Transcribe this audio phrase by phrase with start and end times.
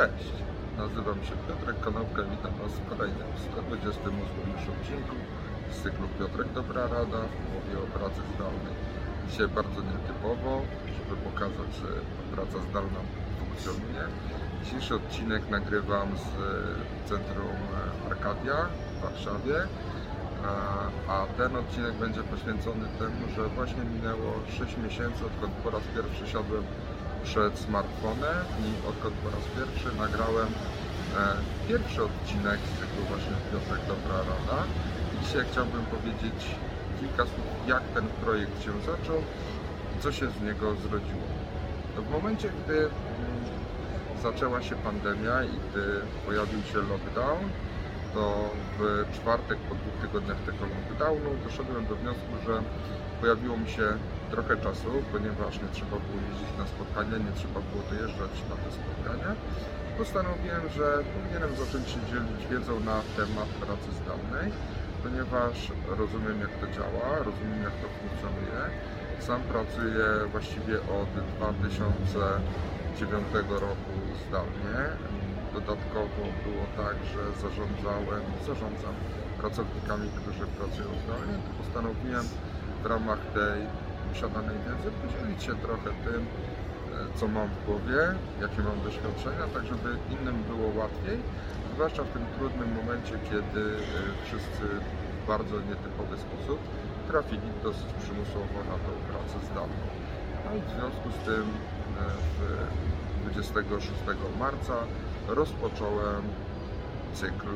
[0.00, 0.32] Cześć,
[0.78, 5.16] nazywam się Piotrek Konopka i witam Was w kolejnym 128 już odcinku
[5.70, 8.74] z cyklu Piotrek Dobra Rada w mowie o pracy zdalnej.
[9.28, 10.62] Dzisiaj bardzo nietypowo,
[10.98, 11.88] żeby pokazać, że
[12.34, 13.00] praca zdalna
[13.38, 14.04] funkcjonuje.
[14.64, 16.28] Dzisiejszy odcinek nagrywam z
[17.08, 17.56] Centrum
[18.10, 18.68] Arkadia
[18.98, 19.56] w Warszawie,
[20.46, 25.82] a- a ten odcinek będzie poświęcony temu, że właśnie minęło 6 miesięcy, odkąd po raz
[25.94, 26.64] pierwszy siadłem
[27.26, 30.50] przed smartfonem i odkąd po raz pierwszy nagrałem
[31.16, 31.36] e,
[31.68, 34.60] pierwszy odcinek z cyklu właśnie Piotrek Dobra Rada.
[35.14, 36.38] I dzisiaj chciałbym powiedzieć
[37.00, 39.20] kilka słów, jak ten projekt się zaczął
[39.96, 41.26] i co się z niego zrodziło.
[41.96, 42.90] W momencie, gdy mm,
[44.22, 45.84] zaczęła się pandemia i gdy
[46.26, 47.44] pojawił się lockdown,
[48.16, 48.80] to w
[49.16, 52.54] czwartek po dwóch tygodniach tego lockdownu doszedłem do wniosku, że
[53.20, 53.86] pojawiło mi się
[54.30, 58.68] trochę czasu, ponieważ nie trzeba było jeździć na spotkania, nie trzeba było dojeżdżać na te
[58.78, 59.30] spotkania.
[59.98, 64.46] Postanowiłem, że powinienem zacząć się dzielić wiedzą na temat pracy zdalnej,
[65.04, 65.56] ponieważ
[66.00, 68.60] rozumiem jak to działa, rozumiem jak to funkcjonuje.
[69.26, 73.26] Sam pracuję właściwie od 2009
[73.66, 73.92] roku
[74.28, 74.76] zdalnie.
[75.56, 78.94] Dodatkowo było tak, że zarządzałem, zarządzam
[79.40, 81.34] pracownikami, którzy pracują zdalnie.
[81.44, 82.26] To postanowiłem
[82.82, 83.58] w ramach tej
[84.08, 86.26] posiadanej wiedzy podzielić się trochę tym, e,
[87.18, 88.00] co mam w głowie,
[88.44, 91.18] jakie mam doświadczenia, tak żeby innym było łatwiej,
[91.74, 93.78] zwłaszcza w tym trudnym momencie, kiedy e,
[94.24, 94.64] wszyscy
[95.18, 96.58] w bardzo nietypowy sposób
[97.08, 99.84] trafili dosyć przymusowo na tą pracę zdalną.
[100.44, 101.46] No i w związku z tym
[102.00, 102.40] e, w
[103.30, 104.00] 26
[104.44, 104.76] marca
[105.28, 106.22] rozpocząłem
[107.14, 107.46] cykl,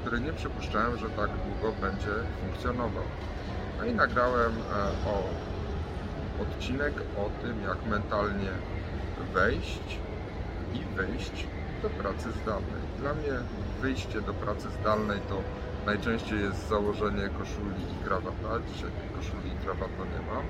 [0.00, 3.04] który nie przypuszczałem, że tak długo będzie funkcjonował.
[3.78, 5.22] No i nagrałem e, o
[6.42, 8.50] odcinek o tym, jak mentalnie
[9.34, 9.98] wejść
[10.74, 11.46] i wyjść
[11.82, 12.82] do pracy zdalnej.
[12.98, 13.32] Dla mnie
[13.82, 15.42] wyjście do pracy zdalnej to
[15.86, 18.66] najczęściej jest założenie koszuli i krawata.
[18.72, 20.44] Dzisiaj koszuli i krawata nie mam,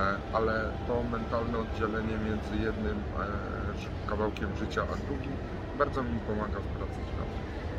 [0.00, 5.32] e, ale to mentalne oddzielenie między jednym e, kawałkiem życia a drugim
[5.78, 6.98] bardzo mi pomaga w pracy.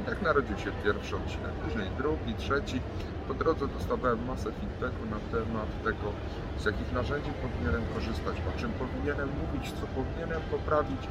[0.02, 2.82] I tak narodził się pierwszy odcinek, później drugi, trzeci.
[3.28, 6.08] Po drodze dostawałem masę feedbacku na temat tego,
[6.60, 11.04] z jakich narzędzi powinienem korzystać, o czym powinienem mówić, co powinienem poprawić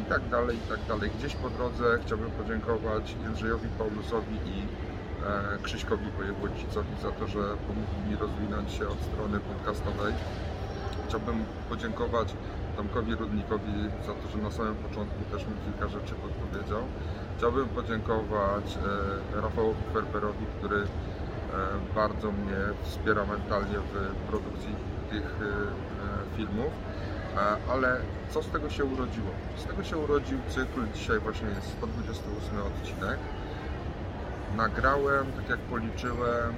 [0.00, 1.10] i tak dalej, i tak dalej.
[1.18, 4.56] Gdzieś po drodze chciałbym podziękować Jędrzejowi Paulusowi i
[5.26, 10.12] e, Krzyśkowi Wojewódzcowi za to, że pomogli mi rozwinąć się od strony podcastowej.
[11.08, 12.28] Chciałbym podziękować
[12.76, 13.72] Tomkowi Rudnikowi
[14.06, 16.82] za to, że na samym początku też mi kilka rzeczy podpowiedział.
[17.38, 18.78] Chciałbym podziękować
[19.36, 20.86] e, Rafałowi Ferberowi, który e,
[21.94, 24.74] bardzo mnie wspiera mentalnie w produkcji
[25.10, 26.72] tych e, filmów.
[27.70, 28.00] Ale
[28.30, 29.30] co z tego się urodziło?
[29.56, 33.18] Z tego się urodził cykl, dzisiaj właśnie jest 128 odcinek.
[34.56, 36.54] Nagrałem, tak jak policzyłem,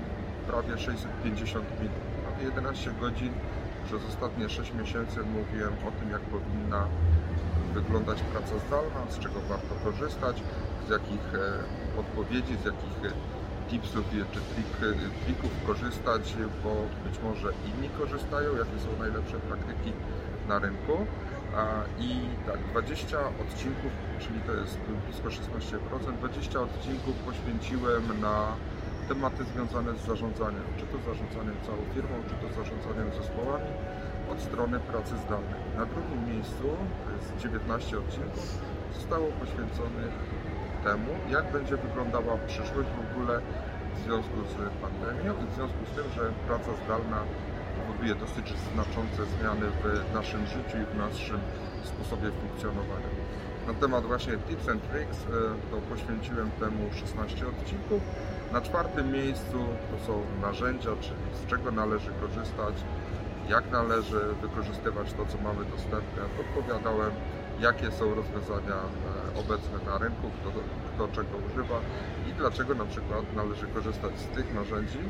[0.47, 3.33] prawie 650 minut, prawie 11 godzin.
[3.89, 6.87] Przez ostatnie 6 miesięcy mówiłem o tym, jak powinna
[7.75, 10.37] wyglądać praca zdalna, z czego warto korzystać,
[10.87, 13.11] z jakich e, odpowiedzi, z jakich e,
[13.71, 16.35] tipsów czy trik, e, trików korzystać,
[16.65, 16.71] bo
[17.05, 19.93] być może inni korzystają, jakie są najlepsze praktyki
[20.49, 21.07] na rynku.
[21.99, 22.11] I
[22.47, 28.57] tak, 20 odcinków, czyli to jest blisko 16%, 20 odcinków poświęciłem na
[29.09, 33.71] tematy związane z zarządzaniem, czy to zarządzaniem całą firmą, czy to zarządzaniem zespołami
[34.33, 35.61] od strony pracy zdalnej.
[35.77, 36.67] Na drugim miejscu,
[37.15, 38.49] jest 19 odcinków,
[38.97, 40.13] zostało poświęconych
[40.85, 43.41] temu, jak będzie wyglądała przyszłość w ogóle
[43.95, 44.55] w związku z
[44.85, 47.21] pandemią i w związku z tym, że praca zdalna
[47.99, 51.41] powoduje dosyć znaczące zmiany w naszym życiu i w naszym
[51.85, 53.11] sposobie funkcjonowania.
[53.67, 55.31] Na temat właśnie tips and tricks e,
[55.71, 58.03] to poświęciłem temu 16 odcinków.
[58.53, 59.59] Na czwartym miejscu
[59.91, 62.75] to są narzędzia, czyli z czego należy korzystać,
[63.49, 66.23] jak należy wykorzystywać to, co mamy dostępne.
[66.41, 67.11] Odpowiadałem,
[67.61, 70.51] jakie są rozwiązania e, obecne na rynku, kto,
[70.95, 71.79] kto czego używa
[72.29, 75.03] i dlaczego na przykład należy korzystać z tych narzędzi,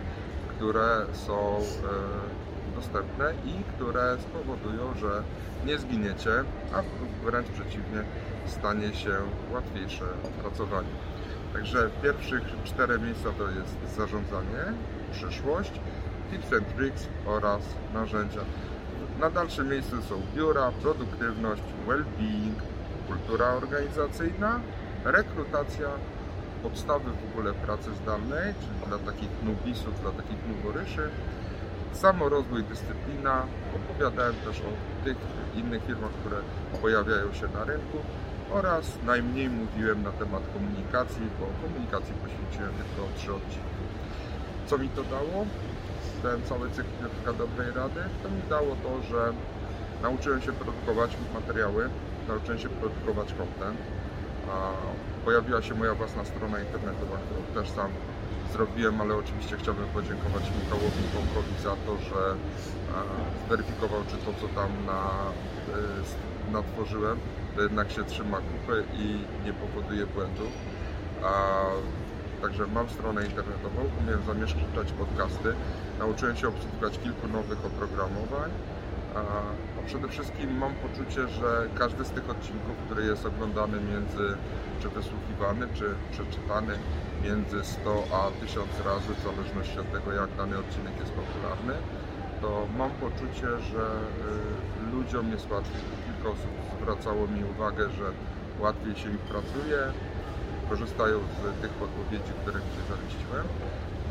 [0.57, 2.48] które są e,
[2.79, 5.23] dostępne i które spowodują, że
[5.67, 6.33] nie zginiecie,
[6.75, 6.83] a
[7.25, 8.03] wręcz przeciwnie,
[8.47, 9.15] stanie się
[9.53, 10.05] łatwiejsze
[10.43, 10.95] pracowanie.
[11.53, 14.65] Także pierwszych cztery miejsca to jest zarządzanie,
[15.13, 15.73] przyszłość,
[16.31, 17.63] tips and tricks oraz
[17.95, 18.41] narzędzia.
[19.21, 22.59] Na dalszym miejscu są biura, produktywność, well-being,
[23.09, 24.61] kultura organizacyjna,
[25.05, 25.89] rekrutacja,
[26.63, 31.11] podstawy w ogóle pracy zdalnej, czyli dla takich nubisów, dla takich noworyszy,
[31.93, 33.47] samorozwój, dyscyplina.
[33.77, 35.17] Opowiadałem też o tych
[35.55, 36.37] innych firmach, które
[36.83, 37.99] pojawiają się na rynku
[38.53, 43.83] oraz najmniej mówiłem na temat komunikacji, bo komunikacji poświęciłem tylko trzy odcinki.
[44.67, 45.47] Co mi to dało?
[46.23, 49.33] Ten cały cykl Kilka Dobrej Rady, to mi dało to, że
[50.03, 51.91] nauczyłem się produkować materiały,
[52.29, 53.79] nauczyłem się produkować content.
[55.25, 57.91] Pojawiła się moja własna strona internetowa, którą też sam
[58.53, 62.37] zrobiłem, ale oczywiście chciałbym podziękować Michałowi Bąkowi za to, że
[63.47, 65.03] zweryfikował, czy to, co tam na,
[66.49, 67.19] e, natworzyłem,
[67.57, 70.53] to jednak się trzyma kupy i nie powoduje błędów.
[71.25, 71.65] A,
[72.43, 75.55] także mam stronę internetową, umiem zamieszczać podcasty,
[75.99, 78.51] nauczyłem się obsługiwać kilku nowych oprogramowań,
[79.15, 79.21] a,
[79.87, 84.37] przede wszystkim mam poczucie, że każdy z tych odcinków, który jest oglądany między,
[84.81, 86.75] czy wysłuchiwany, czy przeczytany
[87.25, 91.75] między 100 a 1000 razy, w zależności od tego, jak dany odcinek jest popularny,
[92.41, 93.85] to mam poczucie, że
[94.83, 95.83] y, ludziom jest łatwiej.
[96.07, 96.53] Kilka osób
[96.83, 98.07] zwracało mi uwagę, że
[98.61, 99.79] łatwiej się im pracuje,
[100.71, 103.47] korzystają z tych podpowiedzi, które gdzieś zamieściłem.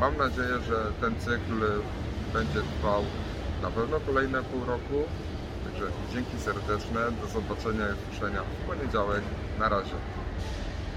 [0.00, 1.58] Mam nadzieję, że ten cykl
[2.32, 3.02] będzie trwał
[3.62, 4.98] na pewno kolejne pół roku.
[5.64, 9.22] Także dzięki serdeczne, do zobaczenia i usłyszenia w poniedziałek.
[9.58, 9.94] Na razie.